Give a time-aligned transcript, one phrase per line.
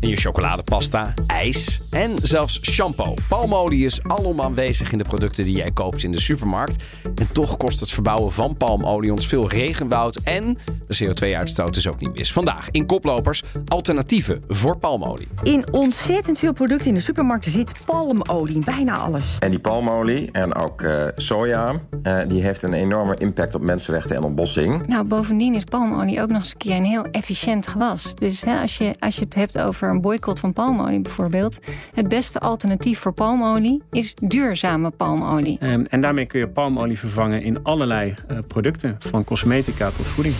[0.00, 3.14] In je chocoladepasta, ijs en zelfs shampoo.
[3.28, 6.84] Palmolie is alom aanwezig in de producten die jij koopt in de supermarkt.
[7.14, 12.00] En toch kost het verbouwen van palmolie ons veel regenwoud en de CO2-uitstoot is ook
[12.00, 12.32] niet mis.
[12.32, 15.28] Vandaag in Koplopers alternatieven voor palmolie.
[15.42, 19.36] In ontzettend veel producten in de supermarkt zit palmolie, in bijna alles.
[19.38, 24.16] En die palmolie en ook eh, soja, eh, die heeft een enorme impact op mensenrechten
[24.16, 24.86] en ontbossing.
[24.86, 28.14] Nou, bovendien is palmolie ook nog eens een keer een heel efficiënt gewas.
[28.14, 31.58] Dus hè, als, je, als je het hebt over een boycott van palmolie bijvoorbeeld,
[31.94, 35.58] het beste alternatief voor palmolie is duurzame palmolie.
[35.62, 40.34] Um, en daarmee kun je palmolie vervangen in allerlei uh, producten, van cosmetica tot voeding.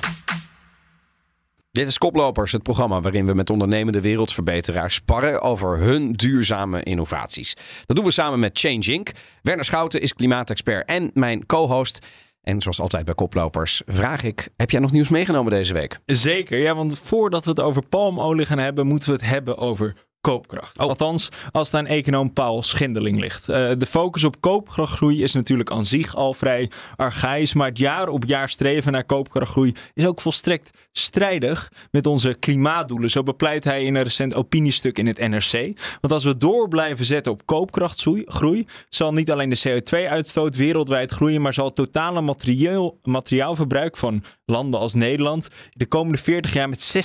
[1.73, 7.57] Dit is Koplopers, het programma waarin we met ondernemende wereldverbeteraars sparren over hun duurzame innovaties.
[7.87, 9.11] Dat doen we samen met Change Inc.
[9.43, 12.07] Werner Schouten is klimaatexpert en mijn co-host.
[12.43, 16.01] En zoals altijd bij Koplopers vraag ik, heb jij nog nieuws meegenomen deze week?
[16.07, 20.09] Zeker, ja, want voordat we het over palmolie gaan hebben, moeten we het hebben over
[20.21, 20.79] koopkracht.
[20.79, 20.87] Oh.
[20.87, 23.49] Althans, als het aan econoom Paul Schindeling ligt.
[23.49, 28.09] Uh, de focus op koopkrachtgroei is natuurlijk aan zich al vrij archaïs, maar het jaar
[28.09, 33.11] op jaar streven naar koopkrachtgroei is ook volstrekt strijdig met onze klimaatdoelen.
[33.11, 35.81] Zo bepleit hij in een recent opiniestuk in het NRC.
[36.01, 41.43] Want als we door blijven zetten op koopkrachtgroei, zal niet alleen de CO2-uitstoot wereldwijd groeien,
[41.43, 46.97] maar zal het totale materieel, materiaalverbruik van landen als Nederland de komende 40 jaar met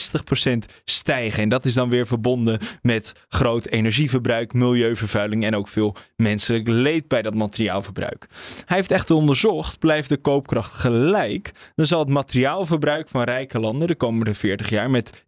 [0.51, 1.43] 60% stijgen.
[1.43, 7.07] En dat is dan weer verbonden met groot energieverbruik, milieuvervuiling en ook veel menselijk leed
[7.07, 8.27] bij dat materiaalverbruik.
[8.65, 13.87] Hij heeft echt onderzocht, blijft de koopkracht gelijk, dan zal het materiaalverbruik van rijke landen
[13.87, 15.25] de komende 40 jaar met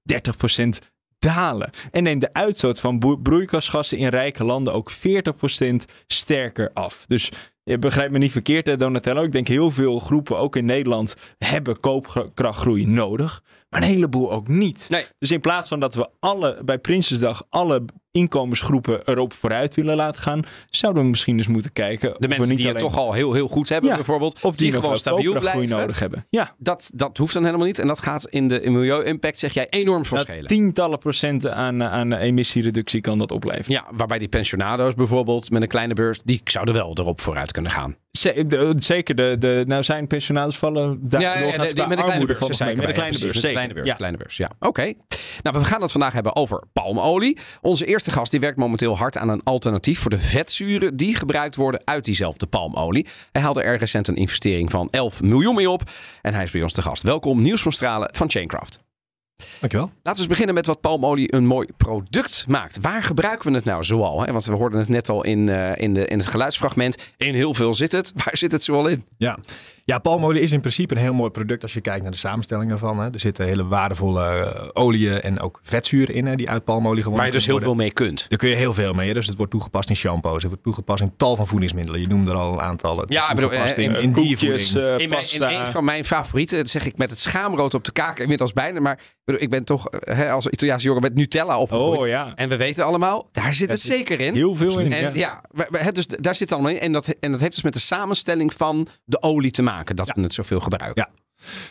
[0.64, 0.68] 30%
[1.20, 1.70] dalen.
[1.92, 4.96] En neemt de uitstoot van broeikasgassen in rijke landen ook 40%
[6.08, 7.06] sterker af.
[7.08, 7.32] Dus
[7.68, 9.24] je begrijpt me niet verkeerd, Donatello.
[9.24, 13.44] Ik denk heel veel groepen, ook in Nederland, hebben koopkrachtgroei nodig.
[13.70, 14.86] Maar een heleboel ook niet.
[14.90, 15.06] Nee.
[15.20, 20.22] Dus in plaats van dat we alle bij Prinsesdag alle inkomensgroepen erop vooruit willen laten
[20.22, 22.16] gaan, zouden we misschien eens moeten kijken.
[22.18, 22.82] De mensen niet die alleen...
[22.82, 24.44] het toch al heel, heel goed hebben, ja, bijvoorbeeld.
[24.44, 25.70] Of die, gewoon stabiel blijven.
[25.70, 26.26] nodig hebben.
[26.30, 26.56] Ja.
[26.58, 27.80] Dat, dat hoeft dan helemaal niet.
[27.80, 30.44] En dat gaat in de milieu-impact, zeg jij, enorm verschillen.
[30.44, 33.72] Nou, tientallen procenten aan, aan emissiereductie kan dat opleveren.
[33.72, 37.72] Ja, waarbij die pensionado's bijvoorbeeld met een kleine beurs, die zouden wel erop vooruit kunnen
[37.72, 37.96] gaan.
[38.12, 42.26] Zeker, de, de, nou zijn pensionados vallen daar ja, ja, de, de, met de kleine
[42.26, 42.60] beurs.
[42.60, 43.96] Met de kleine beurs, kleine beurs, ja.
[43.96, 44.52] kleine beurs, ja.
[44.60, 44.68] Oké.
[44.68, 44.98] Okay.
[45.42, 47.38] Nou, we gaan het vandaag hebben over palmolie.
[47.62, 51.56] Onze eerste gast die werkt momenteel hard aan een alternatief voor de vetzuren die gebruikt
[51.56, 53.08] worden uit diezelfde palmolie.
[53.32, 55.82] Hij haalde er recent een investering van 11 miljoen mee op
[56.22, 57.04] en hij is bij ons te gast.
[57.04, 58.87] Welkom, Nieuws van Stralen van Chaincraft.
[59.60, 59.86] Dankjewel.
[59.88, 62.78] Laten we eens beginnen met wat palmolie een mooi product maakt.
[62.82, 64.22] Waar gebruiken we het nou zoal?
[64.22, 64.32] Hè?
[64.32, 66.98] Want we hoorden het net al in, uh, in, de, in het geluidsfragment.
[67.18, 68.12] In heel veel zit het.
[68.16, 69.06] Waar zit het zoal in?
[69.18, 69.38] Ja.
[69.88, 72.72] Ja, palmolie is in principe een heel mooi product als je kijkt naar de samenstelling
[72.72, 73.00] ervan.
[73.00, 73.12] Hè.
[73.12, 77.18] Er zitten hele waardevolle uh, oliën en ook vetzuren in hè, die uit palmolie gewonnen
[77.18, 77.74] Waar je dus heel worden.
[77.74, 78.26] veel mee kunt.
[78.30, 79.08] Daar kun je heel veel mee.
[79.08, 79.14] Hè.
[79.14, 80.42] Dus het wordt toegepast in shampoos.
[80.42, 82.02] Het wordt toegepast in tal van voedingsmiddelen.
[82.02, 82.98] Je noemde er al een aantal.
[82.98, 86.58] Het ja, bedoel, in, in, in koekjes, uh, in, mijn, in een van mijn favorieten,
[86.58, 88.80] dat zeg ik met het schaamrood op de kaak inmiddels bijna.
[88.80, 92.02] Maar bedoel, ik ben toch hè, als Italiaanse jongen met Nutella opgegroeid.
[92.02, 92.34] Oh, ja.
[92.36, 94.34] En we weten allemaal, daar zit het zeker in.
[94.34, 94.94] Heel veel in.
[94.94, 96.80] En, ja, ja dus daar zit het allemaal in.
[96.80, 99.77] En dat, en dat heeft dus met de samenstelling van de olie te maken.
[99.86, 100.14] Dat ja.
[100.16, 101.08] we het zoveel gebruiken.
[101.14, 101.26] Ja.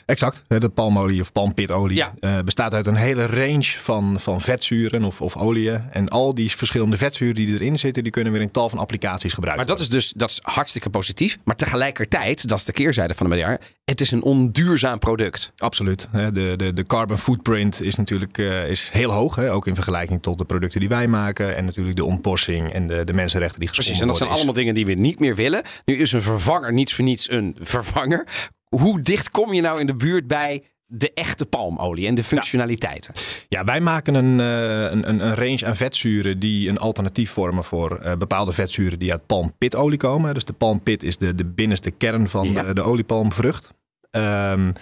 [0.07, 0.43] Exact.
[0.49, 2.15] De palmolie of palmpitolie ja.
[2.21, 5.83] uh, bestaat uit een hele range van, van vetzuren of, of oliën.
[5.91, 9.33] En al die verschillende vetzuren die erin zitten, die kunnen weer in tal van applicaties
[9.33, 9.67] gebruiken.
[9.67, 11.39] Maar dat is dus dat is hartstikke positief.
[11.45, 15.53] Maar tegelijkertijd, dat is de keerzijde van de medaille, het is een onduurzaam product.
[15.57, 16.09] Absoluut.
[16.13, 19.35] De, de, de carbon footprint is natuurlijk uh, is heel hoog.
[19.35, 19.53] Hè?
[19.53, 21.57] Ook in vergelijking tot de producten die wij maken.
[21.57, 24.75] En natuurlijk de ontbossing en de, de mensenrechten die Precies, en dat zijn allemaal dingen
[24.75, 25.63] die we niet meer willen.
[25.85, 28.27] Nu is een vervanger niets voor niets een vervanger
[28.69, 33.15] hoe dicht kom je nou in de buurt bij de echte palmolie en de functionaliteiten?
[33.15, 38.01] Ja, ja wij maken een, een, een, range aan vetzuren die een alternatief vormen voor
[38.03, 40.35] uh, bepaalde vetzuren die uit palmpitolie komen.
[40.35, 42.63] Dus de palmpit is de, de binnenste kern van ja.
[42.63, 43.75] de, de oliepalmvrucht.
[44.11, 44.73] Um,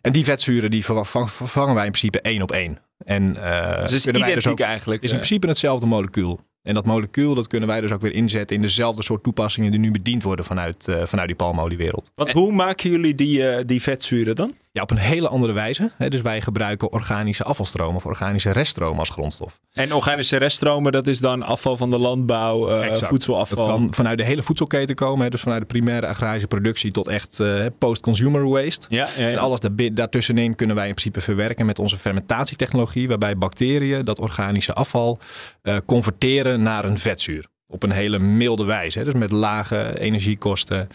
[0.00, 2.78] en die vetzuren die vervangen wij in principe één op één.
[3.04, 5.02] En uh, dus is identiek dus ook, eigenlijk.
[5.02, 6.40] is in principe hetzelfde molecuul.
[6.62, 9.80] En dat molecuul dat kunnen wij dus ook weer inzetten in dezelfde soort toepassingen die
[9.80, 12.10] nu bediend worden vanuit, uh, vanuit die palmoliewereld.
[12.14, 14.54] Want hoe maken jullie die, uh, die vetzuren dan?
[14.74, 15.90] Ja, op een hele andere wijze.
[15.96, 16.08] Hè.
[16.08, 19.60] Dus wij gebruiken organische afvalstromen of organische reststromen als grondstof.
[19.72, 23.06] En organische reststromen, dat is dan afval van de landbouw, uh, Exact.
[23.06, 23.66] voedselafval.
[23.66, 25.24] Dat kan vanuit de hele voedselketen komen.
[25.24, 25.30] Hè.
[25.30, 28.86] Dus vanuit de primaire agrarische productie tot echt uh, post-consumer waste.
[28.88, 29.32] Ja, ja, ja.
[29.32, 33.08] En alles daar, daartussenin kunnen wij in principe verwerken met onze fermentatietechnologie.
[33.08, 35.18] Waarbij bacteriën dat organische afval
[35.62, 37.46] uh, converteren naar een vetzuur.
[37.66, 38.98] Op een hele milde wijze.
[38.98, 39.04] Hè.
[39.04, 40.88] Dus met lage energiekosten.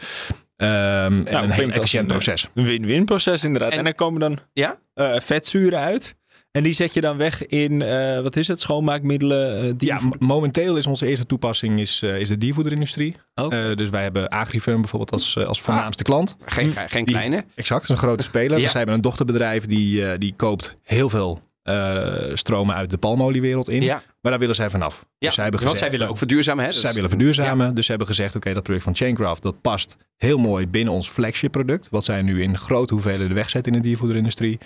[0.57, 2.47] Um, en Nou, een heel efficiënt een, proces.
[2.53, 3.71] Een win-win proces inderdaad.
[3.71, 4.77] En, En- dan komen dan Ja?
[4.93, 6.15] eh, vetzuren uit.
[6.51, 9.77] En die zet je dan weg in, eh, wat is het, schoonmaakmiddelen?
[9.77, 13.15] die Ja, momenteel is onze eerste toepassing is, uh, is de diervoederindustrie.
[13.35, 16.35] Uh, dus wij hebben Agrifirm bijvoorbeeld als, uh, als voornaamste klant.
[16.45, 17.35] Geen, geen Die- kleine.
[17.55, 18.55] Exact, dat is een grote speler.
[18.57, 18.61] Ja.
[18.63, 21.46] Dus zij hebben een dochterbedrijf die, uh, die koopt heel veel uh,
[22.33, 23.81] stromen uit de palmoliewereld in.
[23.81, 24.01] Ja.
[24.21, 24.99] Maar daar willen zij vanaf.
[24.99, 26.63] Ja, Dus zij hebben want gezegd, zij willen ook verduurzamen.
[26.65, 26.71] Hè?
[26.71, 27.75] zij Dus- willen verduurzamen.
[27.75, 31.09] Dus ze hebben gezegd, oké, dat product van Chaincraft, dat past heel mooi binnen ons
[31.09, 31.87] flagship product.
[31.89, 34.59] Wat zij nu in grote hoeveelheden wegzetten in de diervoederindustrie.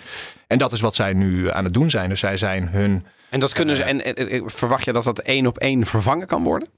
[0.46, 2.08] En dat is wat zij nu aan het doen zijn.
[2.08, 3.04] Dus zij zijn hun...
[3.30, 3.82] En dat kunnen ze.
[3.82, 6.68] En, en- verwacht je dat dat één op één vervangen kan worden?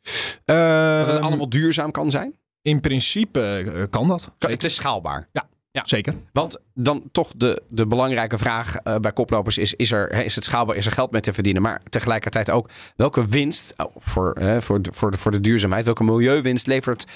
[0.46, 2.34] Uh, Dat het allemaal duurzaam kan zijn?
[2.62, 4.30] In principe kan dat.
[4.38, 5.28] Het is schaalbaar.
[5.32, 5.82] Ja, Ja.
[5.84, 6.14] zeker.
[6.32, 10.34] Want dan toch de, de belangrijke vraag eh, bij koplopers is: is, er, hè, is
[10.34, 11.62] het schaalbaar, is er geld mee te verdienen?
[11.62, 15.84] Maar tegelijkertijd ook welke winst oh, voor, hè, voor, de, voor, de, voor de duurzaamheid,
[15.84, 17.06] welke milieuwinst levert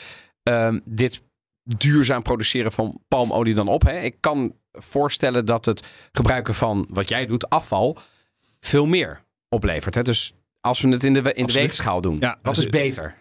[0.42, 1.22] ehm, dit
[1.62, 3.82] duurzaam produceren van palmolie dan op?
[3.82, 3.98] Hè?
[4.00, 7.98] Ik kan voorstellen dat het gebruiken van wat jij doet, afval,
[8.60, 9.94] veel meer oplevert.
[9.94, 10.02] Hè?
[10.02, 13.14] Dus als we het in de, in de weegschaal doen, Ja, wat is beter?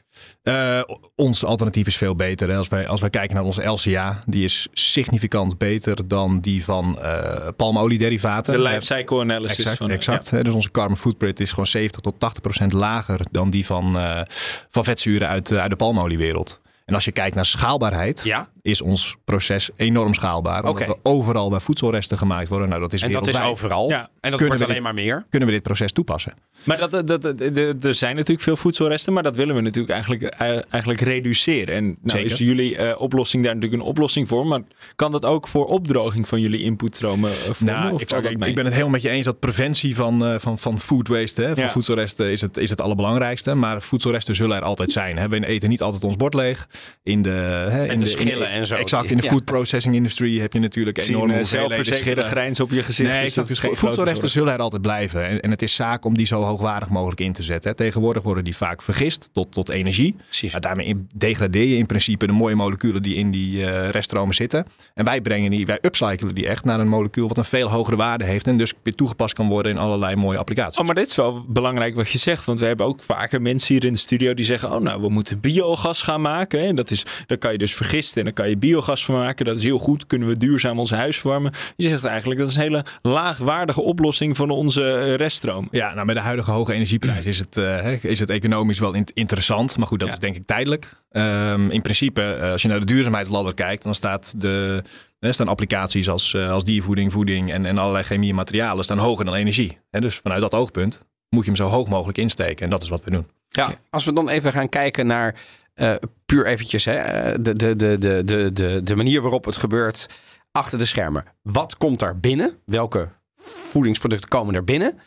[0.44, 0.82] Uh,
[1.16, 2.50] ons alternatief is veel beter.
[2.50, 2.58] Hè.
[2.58, 7.00] Als, wij, als wij kijken naar onze LCA, die is significant beter dan die van
[7.02, 8.54] uh, palmoliederivaten.
[8.54, 9.58] de life cycle analysis.
[9.58, 10.44] Exact, van, exact.
[10.44, 14.22] Dus onze carbon footprint is gewoon 70 tot 80 procent lager dan die van, uh,
[14.70, 16.62] van vetzuren uit, uit de palmoliewereld.
[16.86, 18.50] En als je kijkt naar schaalbaarheid, Ja.
[18.68, 20.64] Is ons proces enorm schaalbaar.
[20.64, 20.92] Omdat Oké.
[20.92, 22.70] we overal bij voedselresten gemaakt worden.
[22.70, 23.64] Nou, dat is En dat is wereldwijd.
[23.64, 23.90] overal.
[23.90, 24.00] Ja.
[24.00, 25.26] En dat Kunnen wordt alleen dit- maar meer.
[25.30, 26.34] Kunnen we dit proces toepassen?
[26.64, 29.62] Maar dat, dat, dat, dat- dat- er zijn natuurlijk veel voedselresten, maar dat willen we
[29.62, 31.76] natuurlijk eigenlijk, eh, eigenlijk reduceren.
[31.76, 32.32] En nou Zeker.
[32.32, 34.62] is jullie eh, oplossing daar natuurlijk een oplossing voor, maar
[34.96, 37.76] kan dat ook voor opdroging van jullie inputstromen eh, vormen?
[37.76, 40.80] Nou, ik, ik, ben het helemaal met je eens dat preventie van, eh, van, van
[40.80, 41.70] food waste, hè, van Ja.
[41.70, 43.56] voedselresten, is het, is het allerbelangrijkste.
[43.56, 45.18] Maar voedselresten zullen er altijd zijn.
[45.18, 45.28] Hè.
[45.30, 46.68] We eten niet altijd ons bord leeg.
[47.04, 48.76] In de, hè, in de in schillen en zo.
[48.76, 49.30] Exact, in de Ja.
[49.30, 53.10] food processing industry heb je natuurlijk enorme hoeveelheden zelfverzekerde grijns op je gezicht.
[53.14, 55.26] Nee, dus dat is zullen er altijd blijven.
[55.26, 57.70] En, en het is zaak om die zo hoogwaardig mogelijk in te zetten.
[57.70, 57.76] hè.
[57.76, 60.16] Tegenwoordig worden die vaak vergist tot, tot energie.
[60.26, 60.54] Precies.
[60.60, 64.66] Daarmee degradeer je in principe de mooie moleculen die in die eh, reststromen zitten.
[64.94, 67.96] En wij brengen die, wij upcyclen die echt naar een molecuul wat een veel hogere
[67.96, 68.48] waarde heeft.
[68.48, 70.78] En dus weer toegepast kan worden in allerlei mooie applicaties.
[70.78, 72.46] Oh, maar dit is wel belangrijk wat je zegt.
[72.46, 75.10] Want we hebben ook vaker mensen hier in de studio die zeggen: Oh, nou, we
[75.10, 76.60] moeten biogas gaan maken.
[76.60, 79.46] En dat is, daar kan je dus vergisten en dan kan je biogas van maken.
[79.46, 80.06] Dat is heel goed.
[80.08, 81.52] Kunnen we duurzaam ons huis verwarmen?
[81.76, 85.68] Je zegt eigenlijk dat is een hele laagwaardige oplossing van onze eh, reststroom.
[85.72, 88.94] Ja, nou met de huidige hoge energieprijs is het, eh, hè, is het economisch wel
[88.94, 89.78] in- interessant.
[89.78, 90.14] Maar goed, dat Ja.
[90.14, 90.94] is denk ik tijdelijk.
[91.12, 94.84] Ehm, in principe, eh, als je naar de duurzaamheidsladder kijkt, dan staat de,
[95.20, 99.26] er staan applicaties als, als diervoeding, voeding en, en allerlei chemie en materialen staan hoger
[99.26, 99.78] dan energie.
[99.92, 102.64] Hè, dus vanuit dat oogpunt moet je hem zo hoog mogelijk insteken.
[102.64, 103.28] En dat is wat we doen.
[103.50, 105.36] Ja, als we dan even gaan kijken naar
[105.78, 105.96] eh,
[106.26, 110.10] puur eventjes hè, eh, de, de, de, de, de, de, de manier waarop het gebeurt
[110.52, 111.26] achter de schermen.
[111.42, 112.58] Wat komt daar binnen?
[112.66, 115.00] Welke voedingsproducten komen er binnen?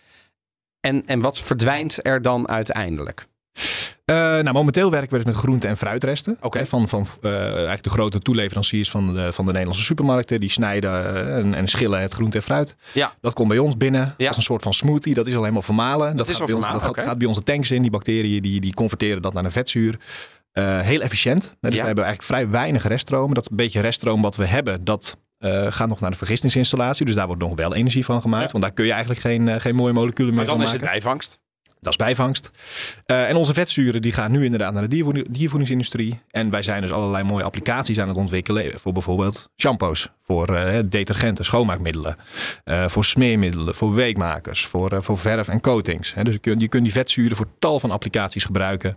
[0.81, 3.27] En, en wat verdwijnt er dan uiteindelijk?
[4.05, 6.37] Eh, nou, momenteel werken we dus met groente- en fruitresten.
[6.41, 6.59] Oké.
[6.59, 10.41] Hè, Van, van eigenlijk de grote toeleveranciers van de, van de Nederlandse supermarkten.
[10.41, 12.77] Die snijden en, en schillen het groente en fruit.
[12.93, 13.15] Ja.
[13.21, 14.01] Dat komt bij ons binnen.
[14.01, 14.15] Ja.
[14.17, 15.15] Dat is een soort van smoothie.
[15.15, 16.17] Dat is al helemaal vermalen.
[16.17, 17.83] Dat, is gaat, bij ons, dat gaat bij onze tanks in.
[17.83, 19.99] Die bacteriën die, die converteren dat naar een vetzuur.
[20.53, 21.41] Eh, heel efficiënt.
[21.61, 21.81] Dus Ja.
[21.81, 23.35] we hebben eigenlijk vrij weinig reststromen.
[23.35, 27.07] Dat beetje reststroom wat we hebben, dat eh, gaat nog naar de vergistingsinstallatie.
[27.07, 28.45] Dus daar wordt nog wel energie van gemaakt.
[28.45, 28.51] Ja.
[28.51, 30.73] Want daar kun je eigenlijk geen, eh, geen mooie moleculen meer Maar dan van is
[30.73, 31.01] het maken.
[31.01, 31.41] bijvangst.
[31.81, 32.51] Dat is bijvangst.
[33.07, 36.21] En onze vetzuren die gaan nu inderdaad naar de diervoeding, diervoedingsindustrie.
[36.31, 38.79] En wij zijn dus allerlei mooie applicaties aan het ontwikkelen.
[38.79, 40.47] Voor bijvoorbeeld shampoos, voor
[40.89, 42.17] detergenten, schoonmaakmiddelen.
[42.87, 46.15] voor smeermiddelen, voor weekmakers, voor, voor verf en coatings.
[46.23, 48.97] Dus je kunt, je kunt die vetzuren voor tal van applicaties gebruiken.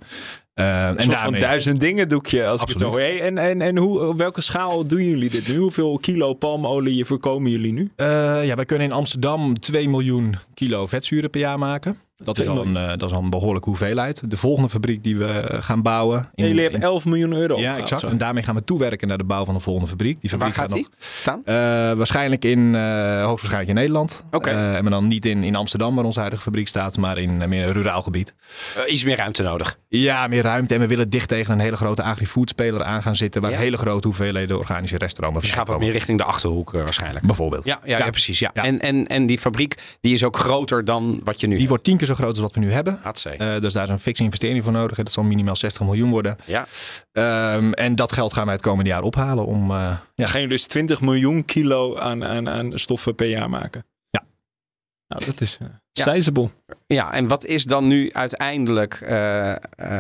[0.54, 3.00] Eh, en soort van daarmee, duizend dingen doekje als ik het hoor.
[3.00, 5.58] Hey, En, en, en hoe, op welke schaal doen jullie dit nu?
[5.58, 7.92] Hoeveel kilo palmolie voorkomen jullie nu?
[7.96, 11.98] Eh, ja, wij kunnen in Amsterdam 2 miljoen kilo vetzuren per jaar maken.
[12.16, 14.30] Dat is, al een, uh, dat is al een behoorlijke hoeveelheid.
[14.30, 16.30] De volgende fabriek die we gaan bouwen.
[16.36, 17.60] In, jullie hebben 11 miljoen euro.
[17.60, 18.02] Ja, exact.
[18.02, 18.08] Zo.
[18.08, 20.22] En daarmee gaan we toewerken naar de bouw van de volgende fabriek.
[20.22, 21.42] Die fabriek Waar gaat, gaat die staan?
[21.46, 21.56] nog.
[21.56, 24.24] Uh, waarschijnlijk in, uh, hoogstwaarschijnlijk in Nederland.
[24.26, 24.36] Oké.
[24.36, 24.76] Okay.
[24.76, 27.74] en dan niet in, in Amsterdam, waar onze huidige fabriek staat, maar in meer een
[27.74, 28.34] ruraal gebied.
[28.88, 29.78] iets meer ruimte nodig.
[29.88, 30.74] Ja, meer ruimte.
[30.74, 33.42] En we willen dicht tegen een hele grote agri-food speler aan gaan zitten.
[33.42, 33.58] Waar Ja.
[33.58, 37.26] hele grote hoeveelheden organische restaurants Dus je gaat wat meer richting de achterhoek waarschijnlijk.
[37.26, 37.66] Bijvoorbeeld.
[37.66, 38.10] Ja, ja, ja.
[38.10, 38.40] precies.
[38.40, 38.52] Ja.
[38.54, 38.64] Ja.
[38.64, 41.84] En, en, en die fabriek die is ook groter dan wat je nu Die wordt
[41.84, 43.00] tien keer zo groot als wat we nu hebben.
[43.04, 44.98] Uh, dus daar is een fikse investering voor nodig.
[44.98, 46.38] Dat zal minimaal 60 miljoen worden.
[46.46, 46.66] Ja.
[47.56, 49.46] Um, en dat geld gaan wij het komende jaar ophalen.
[49.46, 50.26] Om, uh, ja.
[50.26, 53.86] Gaan jullie dus 20 miljoen kilo aan, aan, aan stoffen per jaar maken?
[54.10, 54.24] Ja.
[55.08, 56.50] Nou, dat is uh, sizable.
[56.66, 56.76] Ja.
[56.88, 59.10] ja, en wat is dan nu uiteindelijk, uh,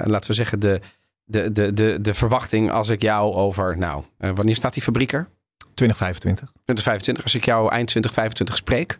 [0.03, 0.79] laten we zeggen, de,
[1.23, 5.27] de, de, de, de verwachting als ik jou over, nou, wanneer staat die fabriek er?
[5.73, 6.49] 2025.
[6.51, 8.99] 2025, als ik jou eind 2025 spreek.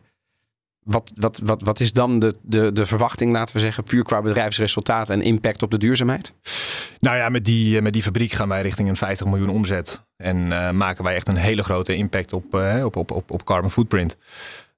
[0.84, 4.22] Wat, wat, wat, wat is dan de, de, de verwachting, laten we zeggen, puur qua
[4.22, 6.34] bedrijfsresultaat en impact op de duurzaamheid?
[7.00, 10.06] Nou ja, met die, met die fabriek gaan wij richting een 50 miljoen omzet.
[10.16, 13.44] En uh, maken wij echt een hele grote impact op, uh, op, op, op, op
[13.44, 14.18] carbon footprint.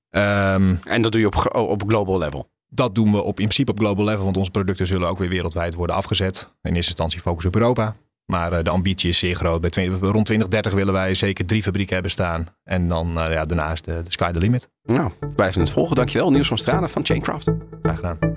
[0.09, 2.49] Um, en dat doe je op, op global level?
[2.69, 5.29] Dat doen we op, in principe op global level, want onze producten zullen ook weer
[5.29, 6.53] wereldwijd worden afgezet.
[6.61, 7.95] In eerste instantie focus op Europa.
[8.25, 9.61] Maar uh, de ambitie is zeer groot.
[9.61, 12.47] Bij 20, rond 2030 willen wij zeker drie fabrieken hebben staan.
[12.63, 14.69] En dan uh, ja, daarna is de, de sky the limit.
[14.83, 15.95] Nou, blijven het volgen.
[15.95, 16.31] Dankjewel.
[16.31, 17.49] Niels van Stralen van Chaincraft.
[17.81, 18.34] Graag gedaan.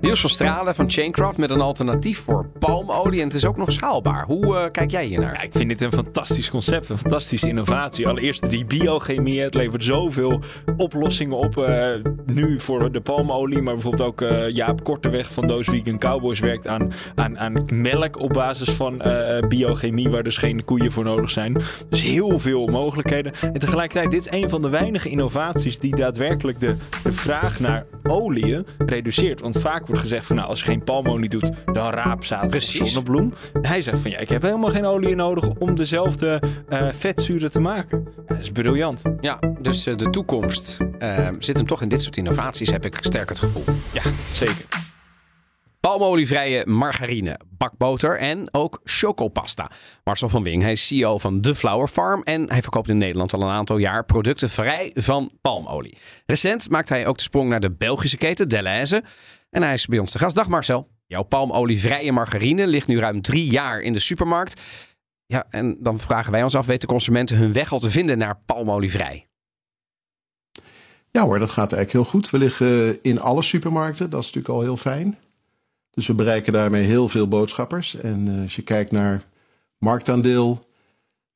[0.00, 3.20] Niels van Stralen van Chaincraft met een alternatief voor palmolie.
[3.20, 4.24] En het is ook nog schaalbaar.
[4.26, 5.32] Hoe uh, kijk jij hier naar?
[5.32, 8.08] Ja, ik vind dit een fantastisch concept, een fantastische innovatie.
[8.08, 10.40] Allereerst die biochemie, het levert zoveel
[10.76, 11.56] oplossingen op.
[11.56, 11.88] Uh,
[12.26, 16.66] nu voor de palmolie, maar bijvoorbeeld ook uh, Jaap Korteweg van Doos Vegan Cowboys werkt
[16.66, 19.02] aan, aan, aan melk op basis van
[19.48, 21.52] biochemie, waar dus geen koeien voor nodig zijn.
[21.88, 23.32] Dus heel veel mogelijkheden.
[23.40, 27.84] En tegelijkertijd, dit is een van de weinige innovaties die daadwerkelijk de, de vraag naar
[28.02, 29.40] oliën reduceert.
[29.40, 33.34] Want vaak wordt gezegd van nou, als je geen palmolie doet, dan raapzaad of zonnebloem.
[33.52, 37.50] En hij zegt van ja, ik heb helemaal geen olie nodig om dezelfde uh, vetzuren
[37.50, 38.06] te maken.
[38.26, 39.02] Dat is briljant.
[39.20, 42.98] Ja, dus uh, de toekomst uh, zit hem toch in dit soort innovaties, heb ik
[43.00, 43.64] sterk het gevoel.
[43.92, 44.02] Ja,
[44.32, 44.87] zeker.
[45.80, 49.70] Palmolievrije margarine, bakboter en ook chocopasta.
[50.04, 53.32] Marcel van Wing, hij is CEO van The Flower Farm en hij verkoopt in Nederland
[53.32, 55.98] al een aantal jaar producten vrij van palmolie.
[56.26, 59.02] Recent maakt hij ook de sprong naar de Belgische keten Deleuze
[59.50, 60.36] en hij is bij ons te gast.
[60.36, 60.88] Dag Marcel.
[61.06, 64.60] Jouw palmolievrije margarine ligt nu ruim drie jaar in de supermarkt.
[65.26, 68.40] Ja, en dan vragen wij ons af, weten consumenten hun weg al te vinden naar
[68.46, 69.26] palmolievrij?
[71.10, 72.30] Ja hoor, dat gaat eigenlijk heel goed.
[72.30, 75.18] We liggen in alle supermarkten, dat is natuurlijk al heel fijn.
[75.98, 77.94] Dus we bereiken daarmee heel veel boodschappers.
[77.94, 79.22] En uh, als je kijkt naar
[79.78, 80.58] marktaandeel,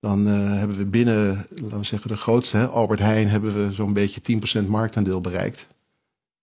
[0.01, 3.73] dan uh, hebben we binnen, laten we zeggen de grootste, hè, Albert Heijn, hebben we
[3.73, 5.69] zo'n beetje 10% marktaandeel bereikt.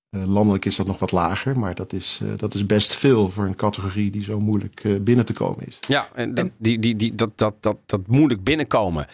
[0.09, 3.45] Uh, landelijk is dat nog wat lager, maar dat is, dat is best veel voor
[3.45, 5.79] een categorie die zo moeilijk binnen te komen is.
[5.87, 9.07] Ja, en die, die, die, dat, dat, dat, dat moeilijk binnenkomen.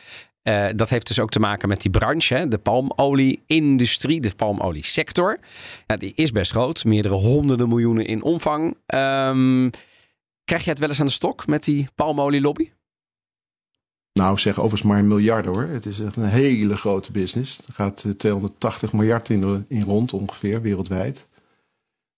[0.47, 2.47] Uh, dat heeft dus ook te maken met die branche, hè?
[2.47, 5.39] de palmolie-industrie, de palmoliesector.
[5.87, 8.77] Ja, die is best groot, meerdere honderden miljoenen in omvang.
[8.87, 9.69] Um,
[10.43, 12.71] krijg je het wel eens aan de stok met die palmolielobby?
[14.13, 15.63] Nou, zeg overigens maar een miljard hoor.
[15.63, 17.59] Het is echt een hele grote business.
[17.67, 21.25] Er gaat 280 miljard in, in rond ongeveer wereldwijd.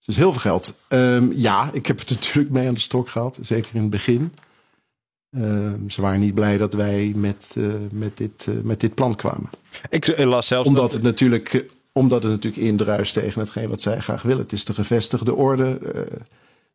[0.05, 0.75] Dus heel veel geld.
[0.89, 4.34] Um, ja, ik heb het natuurlijk mee aan de stok gehad, zeker in het begin.
[5.31, 9.15] Uh, ze waren niet blij dat wij met, uh, met, dit, uh, met dit plan
[9.15, 9.50] kwamen.
[9.89, 10.93] Ik las zelfs omdat dat...
[10.93, 14.41] het natuurlijk, omdat het natuurlijk indruist tegen hetgeen wat zij graag willen.
[14.41, 15.79] Het is de gevestigde orde.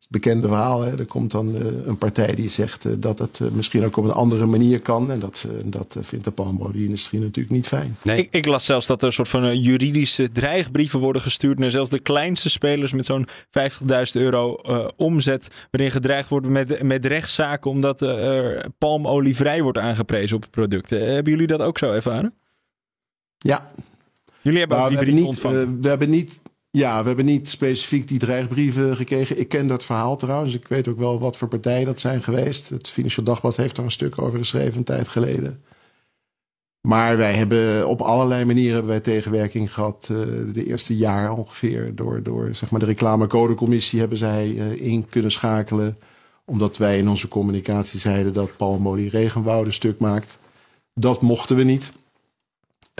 [0.03, 0.81] Het bekende verhaal.
[0.81, 0.97] Hè.
[0.99, 1.55] Er komt dan
[1.85, 5.11] een partij die zegt dat het misschien ook op een andere manier kan.
[5.11, 7.97] En dat, dat vindt de palmolie-industrie natuurlijk niet fijn.
[8.01, 8.17] Nee.
[8.17, 11.89] Ik, ik, las zelfs dat er een soort van juridische dreigbrieven worden gestuurd naar zelfs
[11.89, 13.51] de kleinste spelers met zo'n 50.000
[14.13, 15.47] euro uh, omzet.
[15.71, 21.13] Waarin gedreigd wordt met, met rechtszaken omdat er palmolie vrij wordt aangeprezen op producten.
[21.13, 22.33] Hebben jullie dat ook zo ervaren?
[23.37, 23.71] Ja.
[24.41, 25.61] Jullie hebben nou, ook die brief ontvangen.
[25.61, 26.41] Uh, we hebben niet
[26.77, 29.39] ja, we hebben niet specifiek die dreigbrieven gekregen.
[29.39, 30.53] Ik ken dat verhaal trouwens.
[30.53, 32.69] Ik weet ook wel wat voor partijen dat zijn geweest.
[32.69, 35.63] Het Financieel Dagblad heeft er een stuk over geschreven een tijd geleden.
[36.81, 40.09] Maar wij hebben op allerlei manieren hebben wij tegenwerking gehad.
[40.11, 40.17] Uh,
[40.53, 41.95] de eerste jaar ongeveer.
[41.95, 45.97] Door, door zeg maar, de reclamecodecommissie hebben zij uh, in kunnen schakelen.
[46.45, 50.39] Omdat wij in onze communicatie zeiden dat palmolie regenwouden stuk maakt.
[50.93, 51.91] Dat mochten we niet.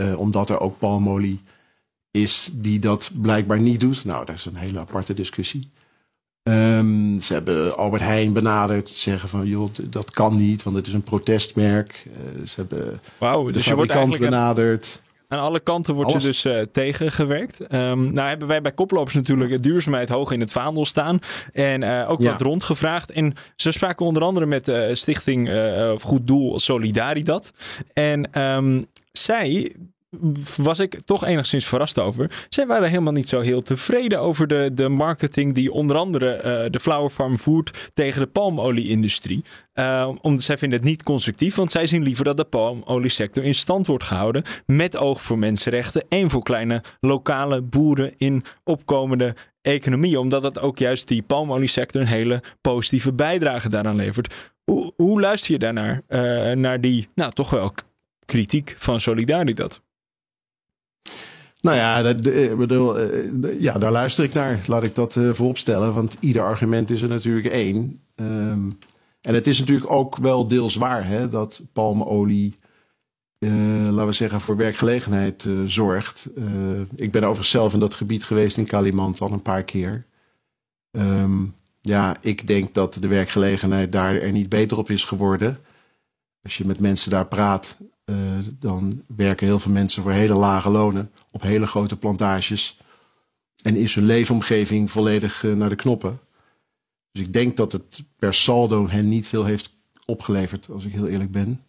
[0.01, 1.41] Uh, omdat er ook palmolie
[2.21, 4.05] is die dat blijkbaar niet doet.
[4.05, 5.71] Nou, dat is een hele aparte discussie.
[6.43, 8.89] Um, ze hebben Albert Heijn benaderd.
[8.89, 12.07] Zeggen van, joh, dat kan niet, want het is een protestmerk.
[12.07, 15.01] Uh, ze hebben wow, de dus je wordt eigenlijk benaderd.
[15.27, 16.23] Aan alle kanten wordt Alles.
[16.23, 17.59] ze dus eh, tegengewerkt.
[17.67, 21.19] Ehm, nou hebben wij bij Koplopers natuurlijk duurzaamheid hoog in het vaandel staan.
[21.53, 22.31] En eh, ook Ja.
[22.31, 23.11] wat rondgevraagd.
[23.11, 27.53] En ze spraken onder andere met de Stichting eh, Goed Doel Solidaridad.
[27.93, 29.75] En ehm, zij
[30.57, 32.45] was ik toch enigszins verrast over.
[32.49, 36.69] Zij waren helemaal niet zo heel tevreden over de, de marketing die onder andere eh,
[36.69, 39.43] de Flower Farm voert tegen de palmolie-industrie.
[39.73, 43.53] Uh, omdat zij vinden het niet constructief, want zij zien liever dat de palmoliesector in
[43.53, 50.19] stand wordt gehouden met oog voor mensenrechten en voor kleine lokale boeren in opkomende economie,
[50.19, 54.51] omdat het ook juist die palmoliesector een hele positieve bijdrage daaraan levert.
[54.63, 56.01] Hoe, hoe luister je daarnaar?
[56.07, 57.73] Uh, naar die, nou toch wel
[58.25, 59.81] kritiek van Solidaridad?
[61.63, 64.63] Nou ja, dat, ik bedoel, eh, ja, daar luister ik naar.
[64.67, 65.93] Laat ik dat uh, vooropstellen.
[65.93, 68.01] Want ieder argument is er natuurlijk één.
[68.15, 68.77] Um,
[69.21, 72.55] en het is natuurlijk ook wel deels waar hè, dat palmolie,
[73.39, 76.29] laten we zeggen, voor werkgelegenheid zorgt.
[76.95, 80.05] ik ben overigens zelf in dat gebied geweest in Kalimantan een paar keer.
[80.91, 85.57] Um, ja, ik denk dat de werkgelegenheid daar er niet beter op is geworden.
[86.43, 87.77] Als je met mensen daar praat,
[88.13, 92.77] uh, dan werken heel veel mensen voor hele lage lonen op hele grote plantages.
[93.63, 96.19] En is hun leefomgeving volledig uh, naar de knoppen.
[97.11, 99.71] Dus ik denk dat het per saldo hen niet veel heeft
[100.05, 101.61] opgeleverd, als ik heel eerlijk ben.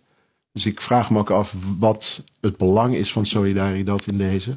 [0.53, 4.57] Dus ik vraag me ook af wat het belang is van solidariteit in deze.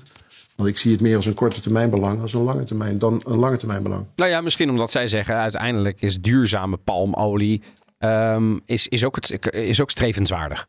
[0.56, 3.22] Want ik zie het meer als een korte termijn belang als een lange termijn, dan
[3.26, 4.06] een lange termijn belang.
[4.16, 7.62] Nou ja, misschien omdat zij zeggen uiteindelijk is duurzame palmolie
[8.00, 10.68] um, is, is, ook het, is ook strevenswaardig.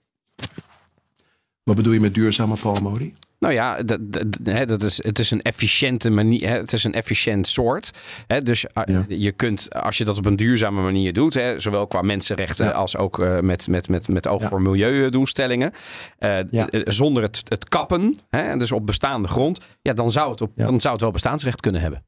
[1.69, 3.15] Wat bedoel je met duurzame palmolie?
[3.39, 6.49] Nou ja, dat, dat, hè, dat is, het is een efficiënte manier.
[6.49, 7.91] Hè, het is een efficiënt soort.
[8.27, 9.05] Hè, dus ja.
[9.09, 12.73] je kunt, als je dat op een duurzame manier doet, hè, zowel qua mensenrechten ja.
[12.73, 14.49] als ook uh, met, met, met, met oog ja.
[14.49, 15.73] voor milieudoelstellingen,
[16.19, 20.53] uh, zonder het, het kappen, hè, dus op bestaande grond, ja, dan, zou het op,
[20.55, 22.05] dan zou het wel bestaansrecht kunnen hebben.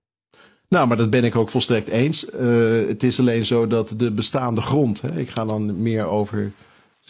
[0.68, 2.26] Nou, maar dat ben ik ook volstrekt eens.
[2.40, 6.52] Uh, het is alleen zo dat de bestaande grond, ik ga dan meer over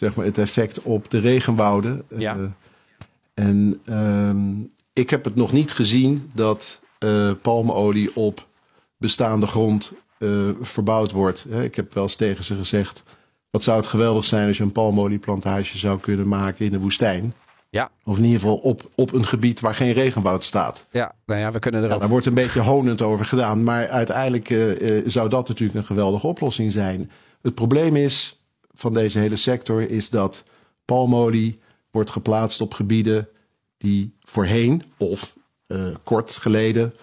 [0.01, 2.03] zeg maar, het effect op de regenwouden.
[2.17, 2.37] Ja.
[2.37, 2.45] Uh,
[3.35, 8.47] en um, ik heb het nog niet gezien dat uh, palmolie op
[8.97, 11.47] bestaande grond uh, verbouwd wordt.
[11.63, 13.03] Ik heb wel eens tegen ze gezegd:
[13.51, 17.35] wat zou het geweldig zijn als je een palmolieplantage zou kunnen maken in de woestijn?
[17.71, 17.91] Ja.
[18.05, 20.87] Of in ieder geval op, op een gebied waar geen regenwoud staat.
[20.91, 21.99] Ja, nou ja, we kunnen er ja.
[21.99, 23.65] Daar wordt een beetje honend over gedaan.
[23.65, 27.11] Maar uiteindelijk uh, zou dat natuurlijk een geweldige oplossing zijn.
[27.43, 28.40] Het probleem is
[28.81, 30.43] van deze hele sector is dat
[30.85, 31.59] palmolie
[31.91, 33.29] wordt geplaatst op gebieden
[33.77, 35.35] die voorheen of
[35.69, 36.95] uh, kort geleden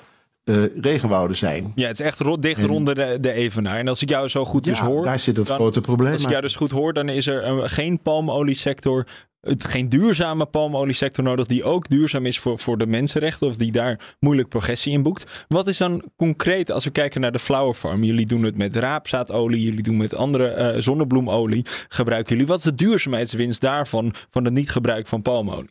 [0.44, 1.72] uh, regenwouden zijn.
[1.76, 3.78] Ja, het is echt ro dicht En- rond de, de Evenaar.
[3.78, 5.04] En als ik jou zo goed dus hoor...
[5.04, 7.46] daar zit het dan- grote probleem Als ik jou dus goed hoor, dan is er
[7.46, 9.06] een, geen palmoliesector...
[9.48, 13.72] Het, geen duurzame palmoliesector nodig die ook duurzaam is voor, voor de mensenrechten of die
[13.72, 15.46] daar moeilijk progressie in boekt.
[15.48, 18.04] Wat is dan concreet als we kijken naar de Flower Farm?
[18.04, 21.66] Jullie doen het met raapzaadolie, jullie doen met andere eh, zonnebloemolie.
[21.88, 22.48] Gebruiken jullie?
[22.48, 25.70] Wat is de duurzaamheidswinst daarvan, van het niet gebruik van palmolie?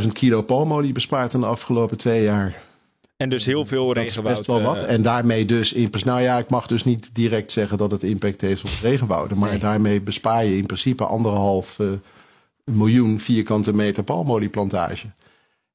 [0.00, 2.65] 600.000 kilo palmolie bespaard in de afgelopen twee jaar.
[3.16, 4.36] En dus heel veel Dat is regenwoud.
[4.36, 4.82] best wel wat.
[4.82, 8.02] eh, En daarmee dus, in, nou ja, ik mag dus niet direct zeggen dat het
[8.02, 9.38] impact heeft op regenwouden.
[9.38, 9.58] Maar Nee.
[9.58, 11.86] daarmee bespaar je in principe anderhalf eh,
[12.64, 15.06] miljoen vierkante meter palmolieplantage.